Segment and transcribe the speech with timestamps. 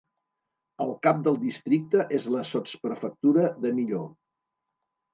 [0.85, 4.13] El cap del districte és la sotsprefectura de Millau.